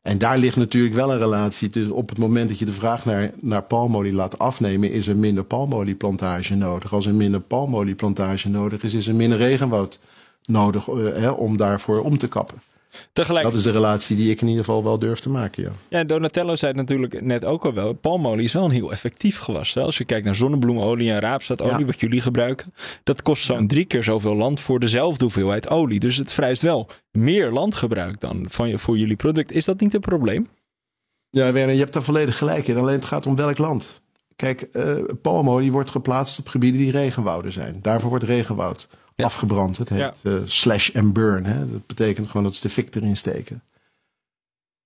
[0.02, 1.70] En daar ligt natuurlijk wel een relatie.
[1.70, 5.16] Dus op het moment dat je de vraag naar, naar palmolie laat afnemen, is er
[5.18, 6.94] minder palmolieplantage nodig.
[6.94, 10.00] Als er minder palmolieplantage nodig is, is er minder regenwoud
[10.46, 12.62] nodig eh, hè, om daarvoor om te kappen.
[13.14, 15.72] Tegelijk, Dat is de relatie die ik in ieder geval wel durf te maken, ja.
[15.90, 17.94] Ja, Donatello zei het natuurlijk net ook al wel.
[17.94, 19.74] Palmolie is wel een heel effectief gewas.
[19.74, 19.82] Hè?
[19.82, 21.86] Als je kijkt naar zonnebloemolie en raapzaadolie, Ja.
[21.86, 22.74] wat jullie gebruiken.
[23.04, 26.00] Dat kost zo'n drie keer zoveel land voor dezelfde hoeveelheid olie.
[26.00, 29.52] Dus het vereist wel meer landgebruik dan van je, voor jullie product.
[29.52, 30.48] Is dat niet een probleem?
[31.30, 32.78] Ja, Werner, je hebt daar volledig gelijk in.
[32.78, 34.02] Alleen het gaat om welk land.
[34.36, 37.80] Kijk, eh palmolie wordt geplaatst op gebieden die regenwouden zijn.
[37.82, 39.26] Daarvoor wordt regenwoud Ja.
[39.26, 39.78] afgebrand.
[39.78, 40.14] Het heet Ja.
[40.24, 41.46] eh, slash and burn.
[41.46, 41.72] Hè.
[41.72, 43.64] Dat betekent gewoon dat ze de fik erin steken.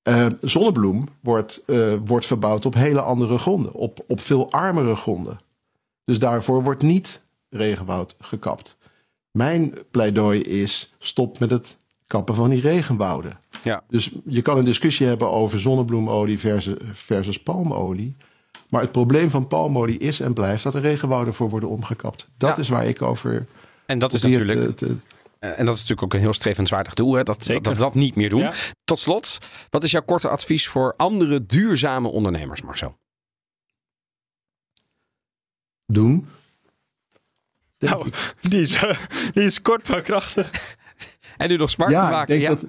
[0.02, 3.74] Eh, zonnebloem wordt, eh, wordt verbouwd op hele andere gronden.
[3.74, 5.40] Op, op veel armere gronden.
[6.04, 8.78] Dus daarvoor wordt niet regenwoud gekapt.
[9.32, 13.40] Mijn pleidooi is stop met het kappen van die regenwouden.
[13.64, 13.84] Ja.
[13.90, 18.16] Dus je kan een discussie hebben over zonnebloemolie versus, versus palmolie.
[18.70, 22.30] Maar het probleem van palmolie is en blijft dat er regenwouden voor worden omgekapt.
[22.38, 22.62] Dat Ja.
[22.62, 23.46] is waar ik over
[23.86, 24.82] En dat is natuurlijk
[25.40, 27.24] Eh, En dat is natuurlijk ook een heel strevenswaardig doel, hè?
[27.24, 28.40] Dat, dat we dat niet meer doen.
[28.40, 28.54] Ja.
[28.84, 29.38] Tot slot,
[29.70, 32.98] wat is jouw korte advies voor andere duurzame ondernemers, Marcel?
[35.88, 36.28] doen.
[37.80, 38.10] Nou,
[38.42, 38.98] die is, eh,
[39.34, 40.52] die is kort maar krachtig.
[41.38, 42.40] En nu nog smart te Ja, ik maken.
[42.40, 42.50] denk Ja.
[42.50, 42.66] dat.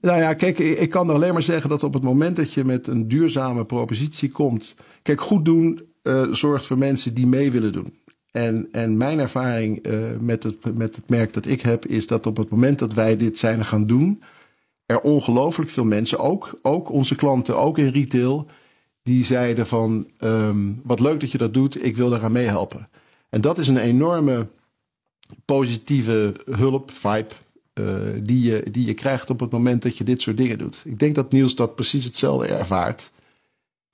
[0.00, 2.64] Nou ja, kijk, ik kan er alleen maar zeggen dat op het moment dat je
[2.64, 4.74] met een duurzame propositie komt.
[5.02, 7.94] Kijk, goed doen eh, zorgt voor mensen die mee willen doen.
[8.34, 12.26] En, en mijn ervaring eh, met, het, met het merk dat ik heb, is dat
[12.26, 14.22] op het moment dat wij dit zijn gaan doen,
[14.86, 18.46] er ongelooflijk veel mensen, ook, ook onze klanten, ook in retail,
[19.02, 22.88] die zeiden van ehm, wat leuk dat je dat doet, ik wil daaraan meehelpen.
[23.28, 24.46] En dat is een enorme
[25.44, 27.30] positieve hulp, vibe,
[27.72, 27.84] eh,
[28.22, 30.82] die, je, die je krijgt op het moment dat je dit soort dingen doet.
[30.84, 33.12] Ik denk dat Niels dat precies hetzelfde ervaart.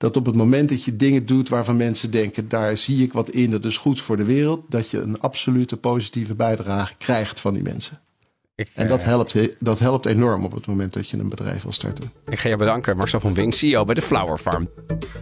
[0.01, 3.29] Dat op het moment dat je dingen doet waarvan mensen denken, daar zie ik wat
[3.29, 7.53] in, dat is goed voor de wereld, dat je een absolute positieve bijdrage krijgt van
[7.53, 7.99] die mensen.
[8.75, 11.71] En dat helpt, he- dat helpt enorm op het moment dat je een bedrijf wil
[11.71, 12.11] starten.
[12.29, 14.69] Ik ga je bedanken, Marcel van Wing, CEO bij de Flower Farm.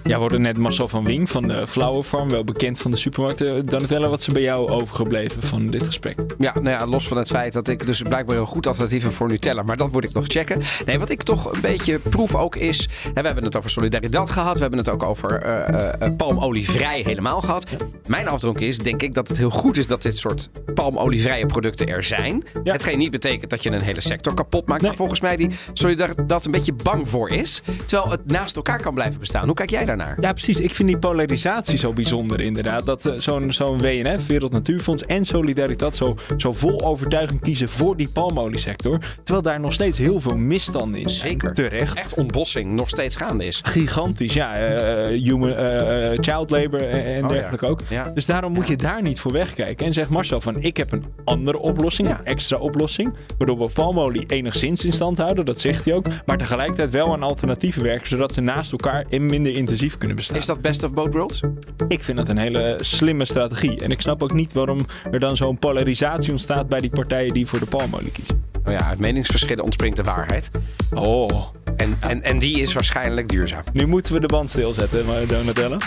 [0.03, 2.97] Ja, we hoorden net Marcel van Wing van de Flower Farm, wel bekend van de
[2.97, 3.41] supermarkt.
[3.41, 6.17] Eh, Donatella, wat is er bij jou overgebleven van dit gesprek?
[6.37, 9.13] Ja, nou ja, los van het feit dat ik dus blijkbaar een goed alternatief heb
[9.13, 9.63] voor Nutella.
[9.63, 10.61] Maar dat moet ik nog checken.
[10.85, 12.89] Nee, wat ik toch een beetje proef ook is...
[13.13, 14.53] Hè, we hebben het over solidariteit gehad.
[14.53, 17.65] We hebben het ook over eh, eh, eh, palmolievrij helemaal gehad.
[18.07, 21.87] Mijn afdronk is, denk ik, dat het heel goed is dat dit soort palmolievrije producten
[21.87, 22.43] er zijn.
[22.63, 24.81] Hetgeen niet betekent dat je een hele sector kapot maakt.
[24.81, 27.61] Maar volgens mij die solidariteit een beetje bang voor is.
[27.85, 29.45] Terwijl het naast elkaar kan blijven bestaan.
[29.45, 30.17] Hoe kijk jij daarnaar?
[30.21, 30.59] Ja, precies.
[30.59, 32.85] Ik vind die polarisatie zo bijzonder inderdaad.
[32.85, 37.97] Dat eh, zo'n zo'n WNF, Wereld Natuurfonds en Solidariteit zo, zo vol overtuiging kiezen voor
[37.97, 38.99] die palmoliesector.
[39.23, 41.29] Terwijl daar nog steeds heel veel misstanden in zijn.
[41.31, 41.53] Zeker.
[41.53, 41.97] Terecht.
[41.97, 43.61] Echt ontbossing nog steeds gaande is.
[43.63, 44.55] Gigantisch, ja.
[44.55, 47.71] eh, human, eh, eh, child labor en, Oh, dergelijke ja.
[47.71, 47.81] ook.
[47.89, 48.11] Ja.
[48.13, 49.85] Dus daarom moet je daar niet voor wegkijken.
[49.85, 53.13] En zegt Marcel van, ik heb een andere oplossing, een extra oplossing.
[53.37, 56.05] Waardoor we palmolie enigszins in stand houden, dat zegt hij ook.
[56.25, 60.37] Maar tegelijkertijd wel aan alternatieven werken, zodat ze naast elkaar en minder intensief kunnen bestaan.
[60.37, 61.41] Is dat best of both worlds?
[61.87, 63.81] Ik vind dat een hele slimme strategie.
[63.81, 67.47] En ik snap ook niet waarom er dan zo'n polarisatie ontstaat bij die partijen die
[67.47, 68.43] voor de palmolie kiezen.
[68.63, 70.51] Nou ja, uit meningsverschillen ontspringt de waarheid.
[70.93, 71.47] Oh.
[71.75, 73.63] En, en, en die is waarschijnlijk duurzaam.
[73.73, 75.77] Nu moeten we de band stilzetten, Donatella.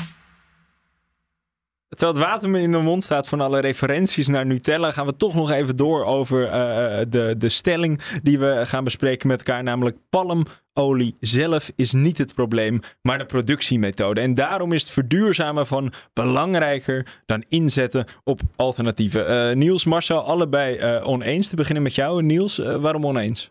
[1.97, 5.17] Terwijl het water me in de mond staat van alle referenties naar Nutella, gaan we
[5.17, 9.63] toch nog even door over eh, de, de stelling die we gaan bespreken met elkaar.
[9.63, 14.21] Namelijk palmolie zelf is niet het probleem, maar de productiemethode.
[14.21, 19.27] En daarom is het verduurzamen van belangrijker dan inzetten op alternatieven.
[19.27, 21.49] Eh, Niels, Marcel, allebei eh, oneens.
[21.49, 22.23] Te beginnen met jou.
[22.23, 23.51] Niels, eh, waarom oneens?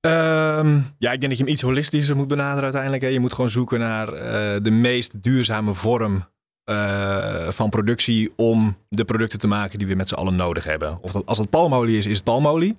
[0.00, 3.02] Ehm, ja, ik denk dat je hem iets holistischer moet benaderen uiteindelijk.
[3.02, 3.08] Hè.
[3.08, 6.24] Je moet gewoon zoeken naar eh, de meest duurzame vorm
[6.68, 10.98] eh, van productie om de producten te maken die we met z'n allen nodig hebben.
[11.00, 12.76] Of dat, als het palmolie is, is het palmolie.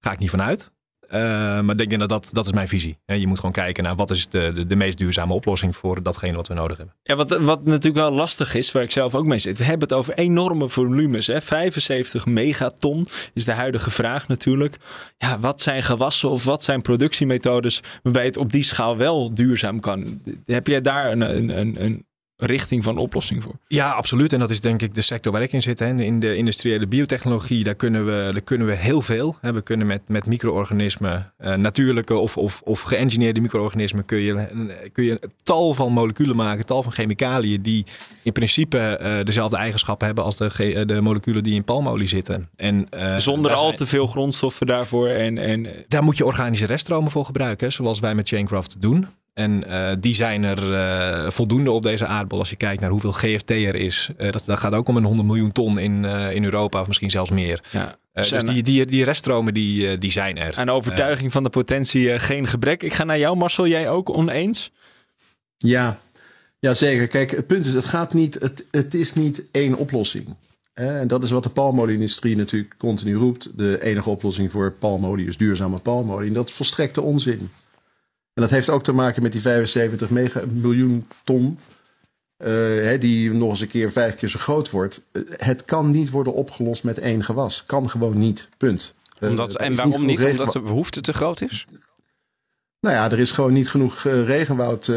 [0.00, 0.70] Ga ik niet vanuit.
[1.08, 1.20] Eh,
[1.60, 2.98] maar ik denk dat, dat dat is mijn visie.
[3.04, 6.36] Je moet gewoon kijken naar wat is de, de, de meest duurzame oplossing voor datgene
[6.36, 6.96] wat we nodig hebben.
[7.02, 9.58] Ja, wat, wat natuurlijk wel lastig is, waar ik zelf ook mee zit.
[9.58, 11.26] We hebben het over enorme volumes.
[11.26, 11.40] Hè?
[11.40, 14.76] 75 megaton is de huidige vraag natuurlijk.
[15.18, 19.80] Ja, wat zijn gewassen of wat zijn productiemethodes waarbij het op die schaal wel duurzaam
[19.80, 20.22] kan?
[20.44, 22.08] Heb jij daar een, een, een
[22.40, 23.54] richting van oplossing voor?
[23.68, 24.32] Ja, absoluut.
[24.32, 25.78] En dat is denk ik de sector waar ik in zit.
[25.78, 25.94] Hè.
[26.02, 29.36] In de industriële biotechnologie, daar kunnen we, daar kunnen we heel veel.
[29.40, 29.52] Hè.
[29.52, 34.70] We kunnen met, met micro-organismen, eh, natuurlijke of, of, of geëngineerde micro-organismen, kun je, een-
[34.92, 37.86] kun je een tal van moleculen maken, tal van chemicaliën die
[38.22, 42.48] in principe eh, dezelfde eigenschappen hebben als de, eh, de moleculen die in palmolie zitten.
[42.56, 45.08] En, eh, Zonder al zijn- te veel grondstoffen daarvoor.
[45.08, 49.06] En, en, daar moet je organische reststromen voor gebruiken, hè, zoals wij met Chaincraft doen.
[49.40, 52.38] En eh, die zijn er eh, voldoende op deze aardbol.
[52.38, 54.10] Als je kijkt naar hoeveel GFT er is.
[54.16, 56.86] Eh, dat, dat gaat ook om een 100 miljoen ton in, eh, in Europa, of
[56.86, 57.62] misschien zelfs meer.
[57.70, 57.98] Ja.
[58.12, 60.54] Eh, dus die, die, die reststromen die, eh, die zijn er.
[60.56, 62.82] aan overtuiging van de potentie geen gebrek.
[62.82, 63.66] Ik ga naar jou, Marcel.
[63.66, 64.70] Jij ook oneens?
[65.56, 65.98] Ja,
[66.58, 67.08] ja zeker.
[67.08, 70.26] Kijk, het punt is, het, gaat niet, het, het is niet één oplossing.
[70.72, 73.48] Hè, En dat is wat de palmolieindustrie natuurlijk continu roept.
[73.58, 76.28] De enige oplossing voor palmolie is duurzame palmolie.
[76.28, 77.50] En dat is volstrekte onzin.
[78.40, 81.58] En dat heeft ook te maken met die 75 mega, miljoen ton.
[82.36, 85.02] eh, hè, die nog eens een keer vijf keer zo groot wordt.
[85.12, 87.64] Eh, Het kan niet worden opgelost met één gewas.
[87.66, 88.48] Kan gewoon niet.
[88.56, 88.94] Punt.
[89.18, 90.24] Eh, Omdat, en waarom niet?
[90.24, 91.66] Omdat de behoefte te groot is?
[92.80, 94.88] nou ja, er is gewoon niet genoeg regenwoud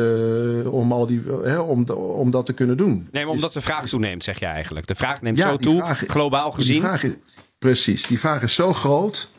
[0.71, 1.21] om, al die,
[1.63, 3.07] om, om dat te kunnen doen.
[3.11, 4.87] Nee, maar omdat de vraag toeneemt, zeg je eigenlijk.
[4.87, 6.81] De vraag neemt Ja, zo toe, vraag- globaal Die gezien.
[6.81, 7.11] vraag is,
[7.59, 9.29] precies, die vraag is zo groot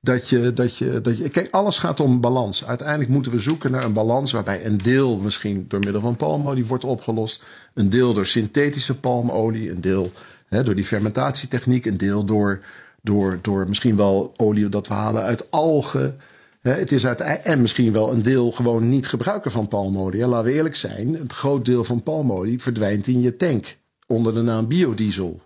[0.00, 1.28] dat je, dat, je, dat je.
[1.28, 2.66] Kijk, alles gaat om balans.
[2.66, 6.66] Uiteindelijk moeten we zoeken naar een balans waarbij een deel misschien door middel van palmolie
[6.66, 10.12] wordt opgelost, een deel door synthetische palmolie, een deel
[10.48, 12.60] hè, door die fermentatietechniek, een deel door,
[13.02, 16.16] door, door misschien wel olie dat we halen uit algen.
[16.60, 20.26] Hè, het is uit, en misschien wel een deel gewoon niet gebruiken van palmolie.
[20.26, 24.42] Laten we eerlijk zijn, het groot deel van palmolie verdwijnt in je tank onder de
[24.42, 25.40] naam biodiesel.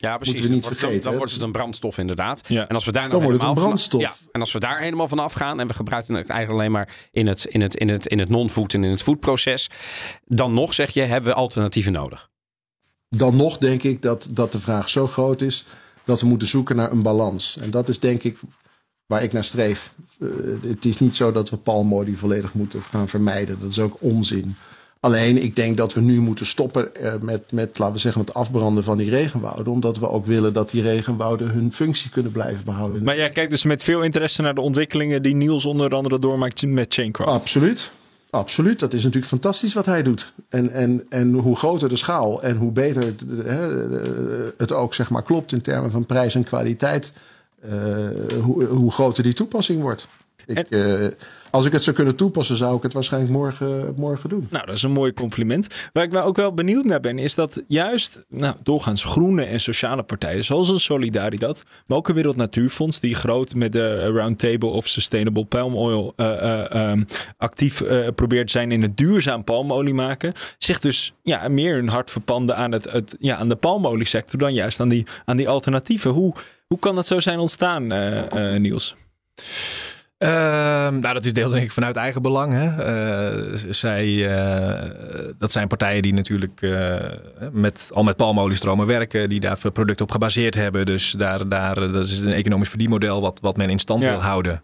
[0.00, 0.34] Ja, precies.
[0.34, 1.18] Moeten we niet dan, wordt, vergeten, dan hè?
[1.18, 2.48] wordt het een brandstof inderdaad.
[2.48, 2.68] Ja.
[2.68, 4.02] En als we daar nou Dan wordt het een brandstof.
[4.02, 6.72] Van, ja, en als we daar helemaal van afgaan en we gebruiken het eigenlijk alleen
[6.72, 9.70] maar in het, in het, in het, in het non-food en in het foodproces,
[10.24, 12.28] dan nog zeg je, hebben we alternatieven nodig.
[13.08, 15.64] Dan nog denk ik dat, dat de vraag zo groot is
[16.04, 17.56] dat we moeten zoeken naar een balans.
[17.60, 18.38] En dat is denk ik
[19.06, 19.92] waar ik naar streef.
[20.20, 20.28] Eh,
[20.62, 23.60] het is niet zo dat we palmolie volledig moeten gaan vermijden.
[23.60, 24.56] Dat is ook onzin.
[25.00, 28.34] Alleen ik denk dat we nu moeten stoppen eh, met, met, laten we zeggen, het
[28.34, 29.72] afbranden van die regenwouden.
[29.72, 33.04] Omdat we ook willen dat die regenwouden hun functie kunnen blijven behouden.
[33.04, 36.66] Maar jij kijkt dus met veel interesse naar de ontwikkelingen die Niels onder andere doormaakt
[36.66, 37.30] met Chaincraft.
[37.30, 37.90] Absoluut.
[38.30, 38.78] Absoluut.
[38.78, 40.32] Dat is natuurlijk fantastisch wat hij doet.
[40.48, 43.68] En, en, en hoe groter de schaal en hoe beter het, hè,
[44.56, 47.12] het ook zeg maar, klopt in termen van prijs en kwaliteit,
[47.60, 47.72] eh,
[48.42, 50.08] hoe, hoe groter die toepassing wordt.
[50.58, 51.06] Ik, eh,
[51.50, 54.46] als ik het zou kunnen toepassen, zou ik het waarschijnlijk morgen, morgen doen.
[54.50, 55.66] Nou, dat is een mooi compliment.
[55.92, 59.60] Waar ik wel ook wel benieuwd naar ben, is dat juist nou, doorgaans groene en
[59.60, 64.68] sociale partijen, zoals een Solidaridad, maar ook een Wereld Natuurfonds, die groot met de Roundtable
[64.68, 67.02] of Sustainable Palm Oil eh, eh, ehm,
[67.36, 71.88] actief eh, probeert te zijn in het duurzaam palmolie maken, zich dus ja, meer hun
[71.88, 75.48] hart verpanden aan, het, het, ja, aan de palmoliesector dan juist aan die, aan die
[75.48, 76.10] alternatieven.
[76.10, 76.34] Hoe,
[76.66, 77.86] hoe kan dat zo zijn ontstaan,
[78.60, 78.96] Niels?
[80.20, 82.52] Ehm, nou, dat is deel denk ik vanuit eigen belang.
[82.52, 82.66] Hè.
[82.82, 84.90] Eh, zij, eh,
[85.38, 86.94] dat zijn partijen die natuurlijk eh,
[87.52, 90.86] met, al met palmoliestromen werken, die daar producten op gebaseerd hebben.
[90.86, 94.10] Dus daar, daar, dat is een economisch verdienmodel wat, wat men in stand Ja.
[94.10, 94.62] wil houden.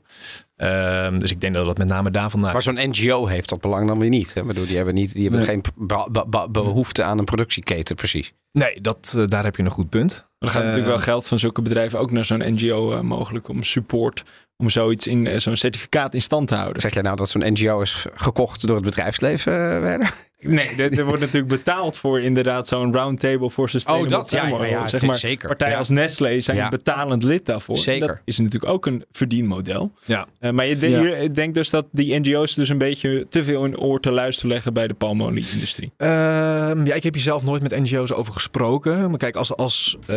[0.56, 2.52] Ehm, dus ik denk dat dat met name daarvan naar.
[2.52, 4.34] Maar zo'n NGO heeft dat belang dan weer niet.
[4.34, 4.42] Hè?
[4.42, 5.48] Bedoel, die hebben, niet, die hebben Nee.
[5.48, 8.32] geen be- be- be- behoefte aan een productieketen, precies.
[8.52, 10.28] Nee, dat, daar heb je een goed punt.
[10.46, 13.48] Maar er gaat natuurlijk wel geld van zulke bedrijven ook naar zo'n NGO eh, mogelijk
[13.48, 14.22] om support,
[14.56, 16.80] om zoiets in eh, zo'n certificaat in stand te houden.
[16.80, 20.14] Zeg jij nou dat zo'n NGO is gekocht door het bedrijfsleven, eh, Werner?
[20.40, 24.46] Nee, er, er wordt natuurlijk betaald voor inderdaad zo'n roundtable voor sustainable Oh, dat, ja,
[24.46, 25.48] ja, ja, zeg maar, zeker.
[25.48, 25.78] Partijen Ja.
[25.78, 27.76] als Nestlé zijn betalend lid daarvoor.
[27.76, 28.06] Zeker.
[28.06, 29.92] Dat is natuurlijk ook een verdienmodel.
[30.04, 30.26] Ja.
[30.38, 31.00] Eh, maar je, de- Ja.
[31.16, 34.50] je denkt dus dat die NGO's dus een beetje te veel in oor te luisteren
[34.50, 35.92] leggen bij de palmolie-industrie.
[35.96, 39.08] Ehm, ja, ik heb hier zelf nooit met NGO's over gesproken.
[39.10, 40.16] Maar kijk, als, als eh,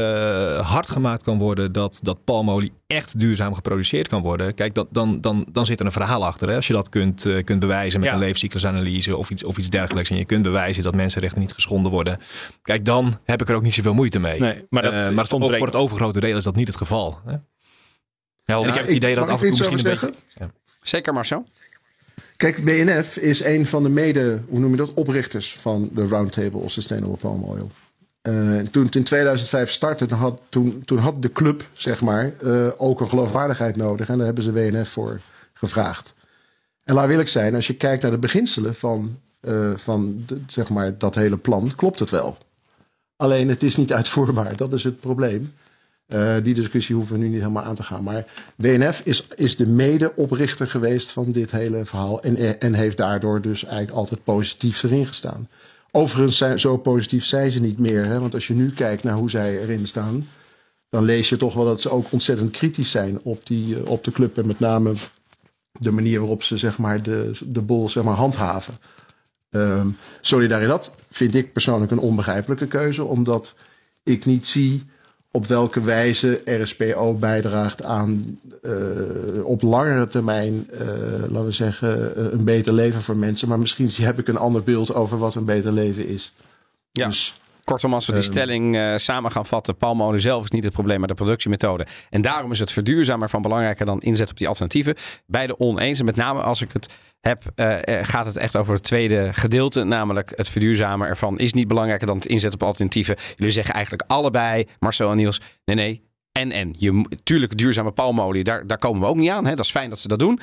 [0.71, 4.53] hard gemaakt kan worden dat, dat palmolie echt duurzaam geproduceerd kan worden.
[4.53, 6.49] Kijk, dat, dan, dan, dan zit er een verhaal achter.
[6.49, 6.55] Hè?
[6.55, 8.13] Als je dat kunt, eh, kunt bewijzen met Ja.
[8.15, 10.08] een levenscyclusanalyse of iets, of iets dergelijks.
[10.09, 12.17] En je kunt bewijzen dat mensenrechten niet geschonden worden.
[12.61, 14.39] Kijk, dan heb ik er ook niet zoveel moeite mee.
[14.39, 16.75] Nee, maar dat Eh, maar het, ontbreekt voor het overgrote deel is dat niet het
[16.75, 17.19] geval.
[17.25, 17.35] Hè?
[18.43, 18.65] Helder.
[18.65, 20.51] En ik heb het idee dat af en toe misschien een over beetje...
[20.81, 21.45] Zeker Marcel?
[22.37, 26.59] Kijk, BNF is een van de mede, hoe noem je dat, oprichters van de Roundtable
[26.59, 27.71] of Sustainable Palm Oil.
[28.21, 32.31] Eh, toen het in 2005 startte, toen had, toen, toen had de club, zeg maar,
[32.43, 34.09] eh, ook een geloofwaardigheid nodig.
[34.09, 35.19] En daar hebben ze WNF voor
[35.53, 36.13] gevraagd.
[36.83, 40.69] En laat wil ik zijn, als je kijkt naar de beginselen van, eh, van zeg
[40.69, 42.37] maar, dat hele plan, klopt het wel.
[43.15, 45.53] Alleen het is niet uitvoerbaar, dat is het probleem.
[46.09, 48.03] Eh, die discussie hoeven we nu niet helemaal aan te gaan.
[48.03, 48.25] Maar
[48.55, 52.21] WNF is, is de medeoprichter geweest van dit hele verhaal.
[52.21, 55.47] En, en heeft daardoor dus eigenlijk altijd positief erin gestaan.
[55.91, 58.05] Overigens, zijn, zo positief zijn ze niet meer.
[58.05, 58.19] Hè?
[58.19, 60.27] Want als je nu kijkt naar hoe zij erin staan.
[60.89, 64.03] dan lees je toch wel dat ze ook ontzettend kritisch zijn op, die, eh, op
[64.03, 64.37] de club.
[64.37, 64.93] En met name
[65.71, 68.73] de manier waarop ze zeg maar, de, de bol zeg maar, handhaven.
[69.49, 69.87] Ehm
[70.21, 73.03] Solidaridad vind ik persoonlijk een onbegrijpelijke keuze.
[73.03, 73.55] Omdat
[74.03, 74.83] ik niet zie
[75.31, 80.87] op welke wijze RSPO bijdraagt aan eh, op langere termijn, eh,
[81.19, 83.47] laten we zeggen, eh, een beter leven voor mensen.
[83.47, 86.33] Maar misschien heb ik een ander beeld over wat een beter leven is.
[86.91, 87.07] Ja.
[87.07, 88.31] Dus Kortom, als we die Ehm.
[88.31, 91.87] stelling eh, samen gaan vatten, palmolie zelf is niet het probleem, maar de productiemethode.
[92.09, 94.95] En daarom is het verduurzamen van belangrijker dan inzet op die alternatieven.
[95.25, 95.99] Beide oneens.
[95.99, 99.29] En met name als ik het heb, eh, eh, gaat het echt over het tweede
[99.33, 103.15] gedeelte, namelijk het verduurzamen ervan is niet belangrijker dan het inzetten op alternatieven.
[103.35, 106.01] Jullie zeggen eigenlijk allebei, Marcel en Niels, nee nee,
[106.31, 106.75] en en.
[106.77, 109.45] Je, tuurlijk, duurzame palmolie, daar, daar komen we ook niet aan.
[109.45, 109.55] Hè?
[109.55, 110.39] Dat is fijn dat ze dat doen.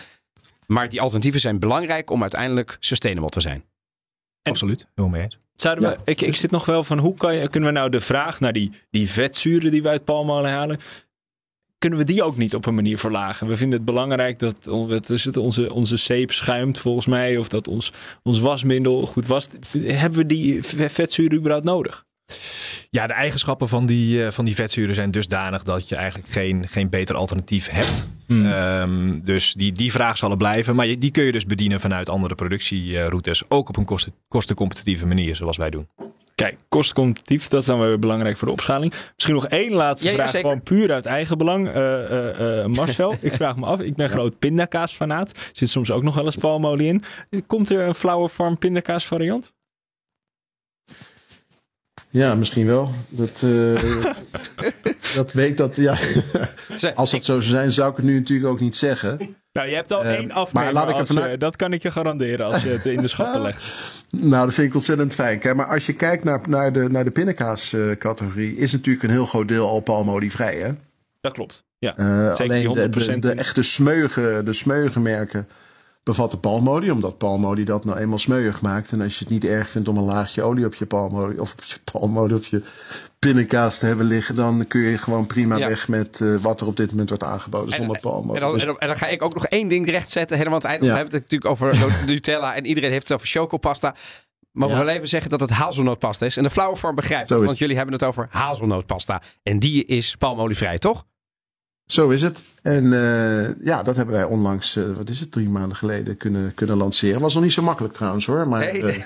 [0.67, 3.65] Maar die alternatieven zijn belangrijk om uiteindelijk sustainable te zijn.
[4.43, 5.46] Absoluut, helemaal mee eens.
[5.57, 8.01] Zouden we, ik, ik zit nog wel van hoe kan je, kunnen we nou de
[8.01, 10.79] vraag naar die, die vetzuren die we uit palmolie halen,
[11.79, 13.47] kunnen we die ook niet op een manier verlagen?
[13.47, 17.93] We vinden het belangrijk dat het, onze, onze zeep schuimt volgens mij, of dat ons,
[18.23, 19.49] ons wasmiddel goed was.
[19.79, 22.05] Hebben we die vetzuren überhaupt nodig?
[22.91, 26.69] Ja, de eigenschappen van die, eh, van die vetzuren zijn dusdanig dat je eigenlijk geen,
[26.69, 28.07] geen beter alternatief hebt.
[28.27, 28.47] Hmm.
[28.47, 30.75] Ehm, dus die, die vraag zal er blijven.
[30.75, 33.43] Maar je, die kun je dus bedienen vanuit andere productieroutes.
[33.49, 35.89] Ook op een kosten, kostencompetitieve manier, zoals wij doen.
[36.37, 38.95] Kijk, kostencompetitief, dat is dan weer belangrijk voor de opschaling.
[39.15, 40.49] Misschien nog één laatste Ja, ja, vraag, zeker.
[40.49, 41.69] gewoon puur uit eigen belang.
[41.69, 45.51] Eh, eh, eh, Marcel, ik vraag me af, ik ben groot pindakaasfanaat.
[45.53, 47.03] Zit soms ook nog wel eens palmolie in.
[47.47, 49.53] Komt er een Flower Farm pindakaas variant?
[52.11, 52.91] Ja, misschien wel.
[53.09, 53.81] Dat, uh,
[55.17, 55.99] dat weet dat, ja.
[56.95, 59.37] Als dat zo zou zijn, zou ik het nu natuurlijk ook niet zeggen.
[59.53, 60.73] Nou, je hebt al uh, één afnemer.
[60.73, 63.41] Maar laat ik je, dat kan ik je garanderen als je het in de schappen
[63.49, 63.65] legt.
[64.11, 65.39] Nou, dat vind ik ontzettend fijn.
[65.39, 69.27] Kijk, maar als je kijkt naar, naar de, naar de pindakaascategorie, is natuurlijk een heel
[69.27, 70.71] groot deel al palmolievrij, hè?
[71.21, 71.65] Dat klopt.
[71.79, 75.03] Ja, uh, alleen de, de, de, echte smeugen, de smeugen
[76.07, 78.93] merken bevatten palmolie, omdat palmolie dat nou eenmaal smeuig maakt.
[78.93, 81.53] En als je het niet erg vindt om een laagje olie op je palmolie of
[81.53, 82.63] op je palmolie op je
[83.19, 86.77] pindakaas te hebben liggen, dan kun je gewoon prima weg met uh, wat er op
[86.77, 88.35] dit moment wordt aangeboden zonder palmolie.
[88.35, 88.61] En dan, dus...
[88.61, 90.37] en, dan, en dan, ga ik ook nog één ding rechtzetten.
[90.37, 90.85] Helemaal aan het eind.
[90.85, 90.91] Ja.
[90.91, 93.95] We hebben het natuurlijk over Nutella en iedereen heeft het over chocopasta.
[94.53, 94.79] Maar ja.
[94.79, 96.37] we wel even zeggen dat het hazelnootpasta is.
[96.37, 99.23] En de flauwe vorm begrijpt het, want jullie hebben het over hazelnootpasta.
[99.43, 101.05] En die is palmolievrij, toch?
[101.87, 102.43] Zo is het.
[102.63, 106.55] En uh, ja, dat hebben wij onlangs, uh, wat is het, drie maanden geleden kunnen,
[106.55, 107.21] kunnen lanceren.
[107.21, 108.49] Was nog niet zo makkelijk trouwens hoor.
[108.49, 108.83] Maar, nee.
[108.83, 108.97] uh,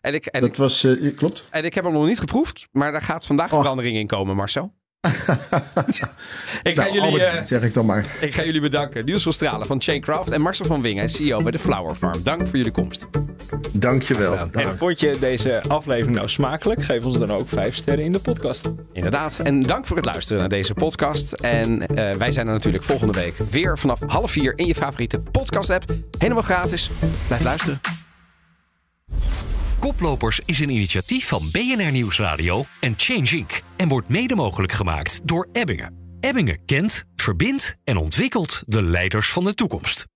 [0.00, 1.44] en ik, en dat ik, was, klopt.
[1.50, 3.60] En ik heb hem nog niet geproefd, maar daar gaat vandaag oh.
[3.60, 4.72] verandering in komen, Marcel.
[6.62, 8.06] Ik, ga nou, jullie, uh, zeg ik dan maar.
[8.20, 9.04] ik ga jullie bedanken.
[9.04, 12.22] Niels van Stralen van Chaincraft en Marcel van Wingen, CEO bij de Flower Farm.
[12.22, 13.06] Dank voor jullie komst.
[13.72, 14.36] Dankjewel.
[14.52, 16.84] En vond je deze aflevering nou smakelijk?
[16.84, 18.68] Geef ons dan ook vijf sterren in de podcast.
[18.92, 19.38] Inderdaad.
[19.38, 21.32] En dank voor het luisteren naar deze podcast.
[21.32, 25.18] En uh, wij zijn er natuurlijk volgende week weer vanaf half vier in je favoriete
[25.18, 25.84] podcast app.
[26.18, 26.90] Helemaal gratis.
[27.26, 27.80] Blijf luisteren.
[29.82, 33.62] Koplopers is een initiatief van BNR Nieuwsradio en Change Inc.
[33.76, 36.16] En wordt mede mogelijk gemaakt door Ebbingen.
[36.20, 40.11] Ebbingen kent, verbindt en ontwikkelt de leiders van de toekomst.